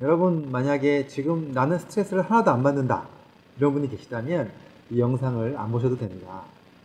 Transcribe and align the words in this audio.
여러분 0.00 0.50
만약에 0.50 1.08
지금 1.08 1.52
나는 1.52 1.78
스트레스를 1.78 2.22
하나도 2.22 2.50
안 2.50 2.62
받는다 2.62 3.08
이런 3.58 3.72
분이 3.72 3.88
계시다면 3.90 4.50
이 4.90 5.00
영상을 5.00 5.56
안 5.58 5.72
보셔도 5.72 5.96
됩니다. 5.98 6.42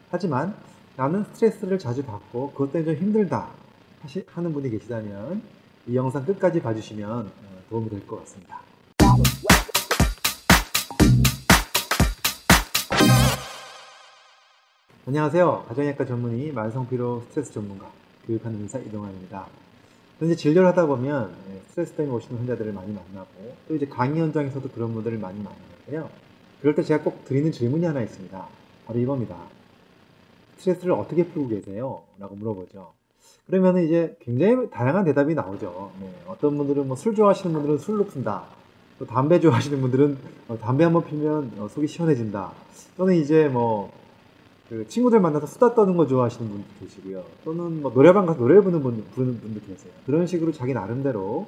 하지만 0.10 0.56
나는 0.98 1.24
스트레스를 1.26 1.78
자주 1.80 2.04
받고 2.04 2.52
그것 2.52 2.72
때문에 2.72 2.96
좀 2.96 3.04
힘들다 3.04 3.50
하는 4.28 4.54
분이 4.54 4.70
계시다면 4.70 5.42
이 5.88 5.96
영상 5.96 6.26
끝까지 6.26 6.62
봐주시면 6.62 7.10
어, 7.12 7.32
도움이 7.70 7.90
될 7.90 8.06
것 8.08 8.20
같습니다. 8.22 8.62
안녕하세요. 15.06 15.66
가정의학과 15.68 16.06
전문의 16.06 16.52
만성피로 16.54 17.22
스트레스 17.30 17.52
전문가 17.54 17.90
교육하는 18.26 18.62
의사 18.62 18.80
이동환입니다. 18.80 19.48
현재 20.20 20.36
진료를 20.36 20.68
하다 20.70 20.86
보면 20.86 21.34
예, 21.52 21.60
스트레스 21.70 21.94
때문에 21.94 22.16
오시는 22.16 22.38
환자들을 22.40 22.72
많이 22.74 22.94
만나고 22.94 23.56
또 23.68 23.76
이제 23.76 23.86
강의 23.88 24.22
현장에서도 24.22 24.70
그런 24.70 24.94
분들을 24.94 25.18
많이 25.18 25.38
만나는데요. 25.42 26.10
그럴 26.62 26.76
때 26.76 26.84
제가 26.84 27.04
꼭 27.04 27.26
드리는 27.26 27.52
질문이 27.52 27.86
하나 27.86 28.02
있습니다. 28.02 28.48
바로 28.86 29.00
이겁니다. 29.00 29.36
스트레스를 30.58 30.94
어떻게 30.94 31.26
풀고 31.28 31.50
계세요? 31.50 32.04
라고 32.20 32.36
물어보죠. 32.36 32.94
그러면 33.48 33.84
이제 33.84 34.16
굉장히 34.22 34.70
다양한 34.70 35.04
대답이 35.04 35.34
나오죠. 35.36 35.92
네, 36.00 36.14
어떤 36.28 36.58
분들은 36.58 36.88
뭐 36.88 36.96
술 36.96 37.14
좋아하시는 37.16 37.52
분들은 37.54 37.78
술로 37.80 38.06
푼다. 38.06 38.46
또 39.00 39.06
담배 39.06 39.40
좋아하시는 39.42 39.82
분들은 39.82 40.18
어, 40.48 40.58
담배 40.60 40.86
한번 40.86 41.04
피면 41.04 41.52
어, 41.58 41.68
속이 41.68 41.88
시원해진다. 41.88 42.52
또는 42.96 43.16
이제 43.16 43.50
뭐 43.50 43.92
그 44.70 44.88
친구들 44.88 45.20
만나서 45.20 45.46
수다 45.46 45.76
떠는 45.76 45.98
거 45.98 46.08
좋아하시는 46.08 46.50
분도 46.50 46.66
계시고요. 46.80 47.24
또는 47.44 47.82
뭐 47.82 47.94
노래방 47.94 48.26
가서 48.26 48.40
노래 48.40 48.60
부르는 48.62 48.82
분, 48.82 49.04
부르는 49.14 49.40
분도 49.40 49.60
계세요. 49.62 49.94
그런 50.06 50.26
식으로 50.26 50.52
자기 50.52 50.74
나름대로 50.74 51.48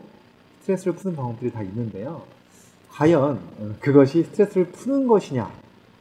스트레스를 0.61 0.93
푸는 0.93 1.15
방법들이 1.15 1.51
다 1.51 1.63
있는데요. 1.63 2.23
과연 2.89 3.39
어, 3.59 3.75
그것이 3.79 4.23
스트레스를 4.23 4.67
푸는 4.71 5.07
것이냐, 5.07 5.49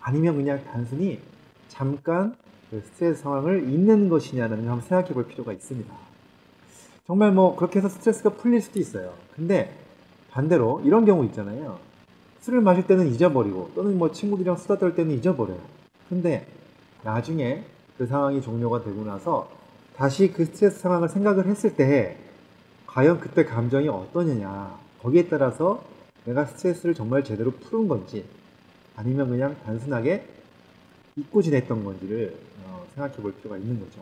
아니면 0.01 0.37
그냥 0.37 0.63
단순히 0.65 1.21
잠깐 1.69 2.35
그 2.71 2.83
스트레스 2.87 3.23
상황을 3.23 3.69
잊는 3.69 4.09
것이냐는 4.09 4.59
한번 4.69 4.81
생각해 4.81 5.15
볼 5.15 5.27
필요가 5.27 5.53
있습니다. 5.53 5.93
정말 7.07 7.33
뭐 7.33 7.55
그렇게 7.55 7.79
해서 7.79 7.89
스트레스가 7.89 8.31
풀릴 8.31 8.61
수도 8.61 8.81
있어요. 8.81 9.13
근데 9.37 9.77
반대로 10.31 10.81
이런 10.85 11.05
경우 11.05 11.25
있잖아요. 11.27 11.79
술을 12.41 12.61
마실 12.61 12.87
때는 12.87 13.09
잊어버리고 13.09 13.71
또는 13.75 13.99
뭐 13.99 14.11
친구들이랑 14.11 14.57
수다 14.57 14.79
떨 14.79 14.95
때는 14.95 15.15
잊어버려요. 15.17 15.61
근데 16.09 16.47
나중에 17.05 17.63
그 17.97 18.07
상황이 18.07 18.43
종료가 18.43 18.83
되고 18.83 19.05
나서 19.05 19.49
다시 19.95 20.33
그 20.33 20.45
스트레스 20.47 20.81
상황을 20.81 21.09
생각을 21.09 21.47
했을 21.47 21.77
때 21.77 22.17
과연 22.87 23.21
그때 23.21 23.45
감정이 23.45 23.89
어떠느냐 23.89 24.77
거기에 25.01 25.29
따라서 25.29 25.85
내가 26.25 26.47
스트레스를 26.47 26.95
정말 26.95 27.23
제대로 27.23 27.53
푸는 27.53 27.87
건지 27.87 28.25
아니면 28.97 29.29
그냥 29.29 29.57
단순하게 29.65 30.27
잊고 31.17 31.43
지냈던 31.43 31.85
건지를 31.85 32.35
어, 32.65 32.85
생각해 32.95 33.17
볼 33.17 33.33
필요가 33.35 33.57
있는 33.57 33.79
거죠. 33.79 34.01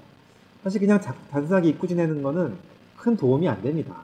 사실 0.62 0.80
그냥 0.80 1.00
자, 1.00 1.14
단순하게 1.30 1.70
잊고 1.70 1.86
지내는 1.86 2.22
거는 2.22 2.56
큰 2.96 3.16
도움이 3.16 3.48
안 3.48 3.60
됩니다. 3.60 3.96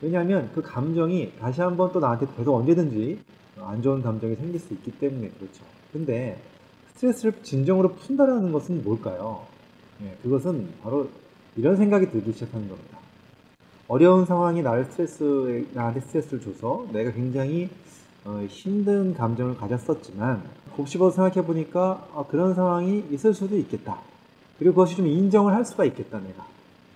왜냐하면 0.00 0.50
그 0.54 0.62
감정이 0.62 1.34
다시 1.38 1.60
한번 1.60 1.92
또 1.92 2.00
나한테 2.00 2.26
계속 2.36 2.54
언제든지 2.54 3.20
안 3.60 3.82
좋은 3.82 4.02
감정이 4.02 4.34
생길 4.34 4.58
수 4.58 4.72
있기 4.74 4.92
때문에 4.92 5.30
그렇죠. 5.30 5.64
근데 5.92 6.38
스트레스를 6.96 7.34
진정으로 7.42 7.94
푼다라는 7.94 8.52
것은 8.52 8.82
뭘까요? 8.82 9.42
네, 9.98 10.16
그것은 10.22 10.68
바로 10.82 11.08
이런 11.56 11.76
생각이 11.76 12.10
들기 12.10 12.32
시작하는 12.32 12.68
겁니다. 12.68 12.98
어려운 13.88 14.24
상황이 14.24 14.62
나를 14.62 14.86
스트레스, 14.86 15.66
나한테 15.72 16.00
스트레스를 16.00 16.40
줘서 16.40 16.86
내가 16.92 17.12
굉장히 17.12 17.68
어, 18.24 18.44
힘든 18.48 19.14
감정을 19.14 19.56
가졌었지만 19.56 20.42
곱씹어 20.74 21.10
생각해 21.10 21.46
보니까 21.46 22.08
아, 22.14 22.24
그런 22.28 22.54
상황이 22.54 23.04
있을 23.10 23.32
수도 23.32 23.56
있겠다. 23.56 23.98
그리고 24.58 24.74
그것이 24.74 24.96
좀 24.96 25.06
인정을 25.06 25.54
할 25.54 25.64
수가 25.64 25.84
있겠다 25.84 26.18
내가. 26.18 26.46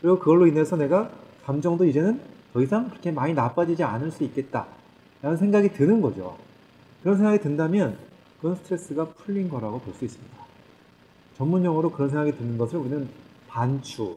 그리고 0.00 0.18
그걸로 0.18 0.46
인해서 0.46 0.76
내가 0.76 1.10
감정도 1.44 1.84
이제는 1.84 2.20
더 2.52 2.62
이상 2.62 2.88
그렇게 2.88 3.12
많이 3.12 3.34
나빠지지 3.34 3.84
않을 3.84 4.10
수 4.10 4.24
있겠다. 4.24 4.66
라는 5.22 5.36
생각이 5.36 5.72
드는 5.74 6.00
거죠. 6.00 6.36
그런 7.02 7.16
생각이 7.16 7.38
든다면 7.40 8.09
그런 8.40 8.56
스트레스가 8.56 9.10
풀린 9.10 9.48
거라고 9.48 9.80
볼 9.80 9.94
수 9.94 10.04
있습니다. 10.04 10.36
전문 11.36 11.64
용어로 11.64 11.90
그런 11.92 12.10
생각이 12.10 12.32
드는 12.36 12.58
것을 12.58 12.78
우리는 12.78 13.08
반추 13.48 14.16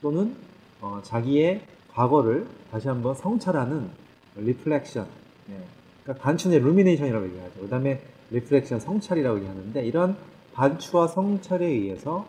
또는 0.00 0.34
어, 0.80 1.00
자기의 1.02 1.62
과거를 1.92 2.46
다시 2.70 2.88
한번 2.88 3.14
성찰하는 3.14 3.90
reflection. 4.36 5.06
예. 5.50 5.64
그러니까 6.02 6.22
반추는 6.24 6.60
rumination이라고 6.62 7.26
얘기하죠. 7.26 7.60
그 7.60 7.68
다음에 7.68 8.02
reflection, 8.30 8.80
성찰이라고 8.80 9.38
얘기하는데 9.38 9.84
이런 9.86 10.16
반추와 10.54 11.08
성찰에 11.08 11.66
의해서 11.66 12.26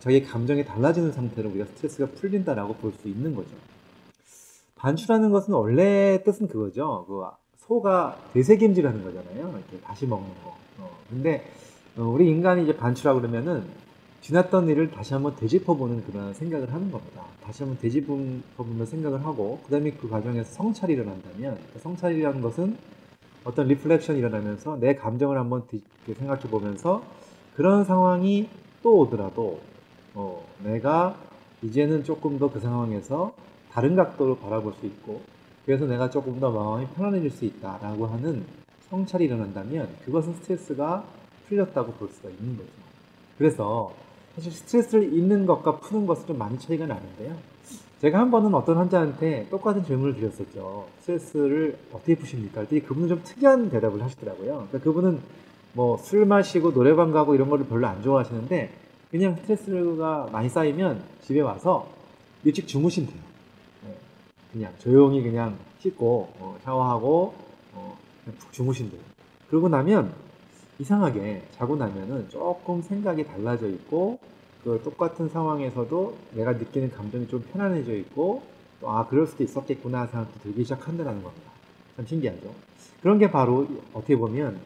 자기의 0.00 0.24
감정이 0.24 0.64
달라지는 0.64 1.12
상태로 1.12 1.50
우리가 1.50 1.66
스트레스가 1.66 2.06
풀린다라고 2.12 2.74
볼 2.74 2.92
수 2.92 3.08
있는 3.08 3.34
거죠. 3.34 3.50
반추라는 4.76 5.30
것은 5.30 5.54
원래 5.54 6.22
뜻은 6.24 6.48
그거죠. 6.48 7.04
그 7.08 7.24
소가 7.58 8.16
되새김질하는 8.32 9.04
거잖아요. 9.04 9.50
이렇게 9.50 9.80
다시 9.84 10.06
먹는 10.06 10.28
거. 10.44 10.56
어, 10.78 10.90
근데 11.10 11.44
어, 11.96 12.02
우리 12.02 12.28
인간이 12.28 12.62
이제 12.64 12.76
반추라 12.76 13.14
그러면은 13.14 13.64
지났던 14.20 14.68
일을 14.68 14.90
다시 14.90 15.14
한번 15.14 15.36
되짚어보는 15.36 16.04
그런 16.04 16.34
생각을 16.34 16.72
하는 16.72 16.90
겁니다. 16.90 17.22
다시 17.42 17.62
한번 17.62 17.78
되짚어보면 17.80 18.86
생각을 18.86 19.24
하고 19.24 19.60
그다음에 19.64 19.92
그 19.92 20.08
과정에서 20.08 20.50
성찰이 20.52 20.94
일어난다면 20.94 21.58
그 21.72 21.78
성찰이라는 21.78 22.42
것은 22.42 22.76
어떤 23.44 23.68
reflection이 23.68 24.18
일어나면서 24.18 24.78
내 24.80 24.94
감정을 24.94 25.38
한번 25.38 25.62
생각해 26.06 26.42
보면서 26.42 27.02
그런 27.56 27.84
상황이 27.84 28.48
또 28.82 28.98
오더라도 28.98 29.60
어, 30.14 30.44
내가 30.64 31.16
이제는 31.62 32.04
조금 32.04 32.38
더 32.38 32.50
그 32.50 32.60
상황에서 32.60 33.32
다른 33.72 33.96
각도로 33.96 34.36
바라볼 34.36 34.74
수 34.74 34.86
있고 34.86 35.22
그래서 35.68 35.84
내가 35.84 36.08
조금 36.08 36.40
더 36.40 36.50
마음이 36.50 36.86
편안해질 36.96 37.30
수 37.30 37.44
있다라고 37.44 38.06
하는 38.06 38.42
성찰이 38.88 39.26
일어난다면 39.26 39.96
그것은 40.02 40.32
스트레스가 40.36 41.04
풀렸다고 41.46 41.92
볼 41.92 42.08
수가 42.08 42.30
있는 42.30 42.56
거죠. 42.56 42.70
그래서 43.36 43.92
사실 44.34 44.50
스트레스를 44.50 45.12
잊는 45.12 45.44
것과 45.44 45.76
푸는 45.80 46.06
것은 46.06 46.26
좀 46.26 46.38
많이 46.38 46.58
차이가 46.58 46.86
나는데요. 46.86 47.36
제가 48.00 48.18
한 48.18 48.30
번은 48.30 48.54
어떤 48.54 48.78
환자한테 48.78 49.48
똑같은 49.50 49.84
질문을 49.84 50.14
드렸었죠. 50.14 50.86
스트레스를 51.00 51.76
어떻게 51.92 52.14
푸십니까? 52.14 52.64
그랬더니 52.64 52.84
그분은 52.84 53.08
좀 53.08 53.20
특이한 53.22 53.68
대답을 53.68 54.02
하시더라고요. 54.02 54.68
그러니까 54.70 54.78
그분은 54.78 55.20
뭐 55.74 55.98
술 55.98 56.24
마시고 56.24 56.72
노래방 56.72 57.12
가고 57.12 57.34
이런 57.34 57.50
거를 57.50 57.66
별로 57.66 57.86
안 57.86 58.02
좋아하시는데 58.02 58.70
그냥 59.10 59.36
스트레스가 59.36 60.30
많이 60.32 60.48
쌓이면 60.48 61.02
집에 61.24 61.42
와서 61.42 61.86
일찍 62.42 62.66
주무신대요. 62.66 63.27
네. 64.58 64.64
그냥 64.64 64.74
조용히 64.78 65.22
그냥 65.22 65.56
씻고 65.80 66.32
어, 66.38 66.58
샤워하고 66.64 67.34
어, 67.74 67.98
푹 68.38 68.52
주무신대요. 68.52 69.00
그러고 69.48 69.68
나면 69.68 70.12
이상하게 70.78 71.42
자고 71.52 71.76
나면은 71.76 72.28
조금 72.28 72.82
생각이 72.82 73.24
달라져 73.24 73.68
있고 73.68 74.18
그 74.64 74.80
똑같은 74.84 75.28
상황에서도 75.28 76.16
내가 76.32 76.52
느끼는 76.52 76.90
감정이 76.90 77.28
좀 77.28 77.42
편안해져 77.52 77.94
있고 77.94 78.42
또 78.80 78.88
아 78.88 79.06
그럴 79.06 79.26
수도 79.26 79.44
있었겠구나 79.44 80.06
생각도 80.06 80.40
들기 80.40 80.62
시작한다는 80.62 81.22
겁니다. 81.22 81.50
참 81.96 82.06
신기하죠. 82.06 82.52
그런 83.02 83.18
게 83.18 83.30
바로 83.30 83.66
어떻게 83.92 84.16
보면 84.16 84.58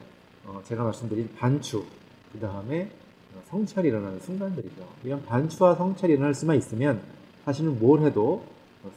어 0.45 0.61
제가 0.65 0.83
말씀드린 0.83 1.29
반추 1.37 1.83
그 2.31 2.39
다음에 2.39 2.89
성찰이 3.49 3.87
일어나는 3.87 4.19
순간들이죠. 4.19 4.87
이런 5.03 5.23
반추와 5.25 5.75
성찰이 5.75 6.13
일어날 6.13 6.33
수만 6.33 6.57
있으면 6.57 7.01
사실은 7.45 7.79
뭘 7.79 8.01
해도 8.01 8.43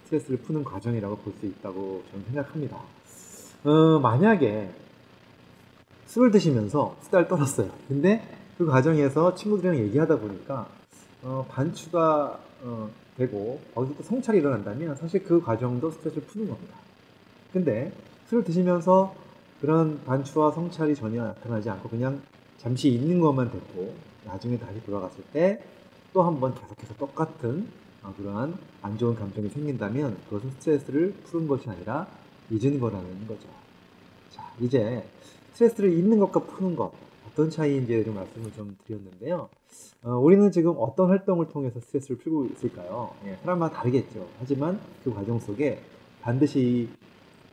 스트레스를 0.05 0.39
푸는 0.39 0.65
과정이라고 0.65 1.17
볼 1.19 1.33
수 1.41 1.47
있다고 1.47 2.03
저는 2.11 2.25
생각합니다. 2.27 2.79
어, 3.65 3.99
만약에 4.01 4.71
술을 6.07 6.31
드시면서 6.31 6.97
수다를 7.03 7.29
떨었어요. 7.29 7.71
근데 7.89 8.23
그 8.59 8.67
과정에서 8.67 9.35
친구들이랑 9.35 9.77
얘기하다 9.79 10.19
보니까 10.19 10.67
어, 11.23 11.47
반추가 11.51 12.39
어, 12.63 12.89
되고 13.17 13.61
거기서 13.75 13.97
또 13.97 14.03
성찰이 14.03 14.39
일어난다면 14.39 14.97
사실 14.97 15.23
그 15.25 15.41
과정도 15.43 15.91
스트레스를 15.91 16.27
푸는 16.27 16.49
겁니다. 16.49 16.77
근데 17.53 17.93
술을 18.29 18.45
드시면서 18.45 19.15
그런 19.61 20.03
반추와 20.05 20.53
성찰이 20.53 20.95
전혀 20.95 21.23
나타나지 21.25 21.71
않고 21.71 21.89
그냥 21.89 22.21
잠시 22.59 22.89
있는 22.91 23.21
것만 23.21 23.51
됐고 23.51 23.95
나중에 24.25 24.59
다시 24.59 24.83
돌아갔을 24.85 25.23
때 25.33 25.61
또 26.13 26.23
한 26.23 26.41
번 26.41 26.55
계속해서 26.55 26.95
똑같은 26.95 27.69
어, 27.69 27.86
그러한 28.15 28.55
안 28.83 28.99
좋은 28.99 29.15
감정이 29.15 29.49
생긴다면 29.49 30.17
그것은 30.29 30.51
스트레스를 30.53 31.13
푸는 31.25 31.49
것이 31.49 31.69
아니라 31.69 32.07
잊은 32.51 32.79
거라는 32.79 33.27
거죠. 33.27 33.49
자, 34.31 34.53
이제 34.61 35.05
스트레스를 35.53 35.93
잊는 35.93 36.19
것과 36.19 36.41
푸는 36.41 36.77
것 36.77 36.93
어떤 37.29 37.51
차이인지에 37.51 38.05
좀 38.05 38.15
말씀을 38.15 38.53
좀 38.53 38.77
드렸는데요. 38.87 39.49
어, 40.03 40.13
우리는 40.13 40.51
지금 40.51 40.75
어떤 40.79 41.09
활동을 41.09 41.49
통해서 41.49 41.81
스트레스를 41.81 42.19
풀고 42.19 42.47
있을까요? 42.47 43.11
예, 43.27 43.37
사람마다 43.43 43.79
다르겠죠. 43.79 44.27
하지만 44.39 44.81
그 45.05 45.13
과정 45.13 45.39
속에 45.39 45.81
반드시 46.23 46.89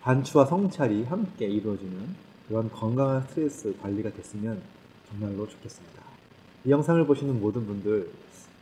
반추와 0.02 0.46
성찰이 0.46 1.04
함께 1.04 1.48
이루어지는 1.48 2.16
그런 2.48 2.70
건강한 2.70 3.26
스트레스 3.28 3.76
관리가 3.82 4.12
됐으면 4.12 4.62
정말로 5.10 5.48
좋겠습니다. 5.48 6.04
이 6.66 6.72
영상을 6.72 7.06
보시는 7.06 7.40
모든 7.42 7.66
분들 7.66 8.10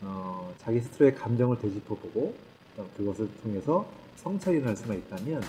어, 0.01 0.53
자기 0.59 0.80
스스로의 0.81 1.15
감정을 1.15 1.59
되짚어보고 1.59 2.33
그것을 2.98 3.30
통해서 3.44 3.86
성찰이 4.18 4.62
날 4.62 4.75
수가 4.75 4.94
있다면 4.94 5.44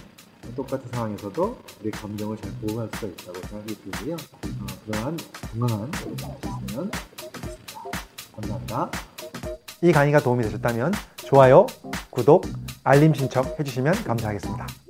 똑같은 0.56 0.88
상황에서도 0.90 1.58
우리 1.81 1.90
감정을 1.90 2.37
잘 2.37 2.50
보호할 2.60 2.88
수가 2.94 3.06
있다고 3.06 3.46
생각이 3.46 3.75
들고요. 3.82 4.14
어, 4.14 4.66
그러한 4.87 5.16
건강한 5.58 5.90
되셨으면 5.90 6.90
좋겠습니다. 7.16 7.90
감사합니다. 8.34 8.90
이 9.82 9.93
강의가 9.93 10.20
도움이 10.20 10.43
되셨다면 10.44 10.93
좋아요, 11.16 11.66
구독, 12.10 12.46
알림 12.84 13.14
신청 13.14 13.44
해주시면 13.58 14.05
감사하겠습니다. 14.05 14.81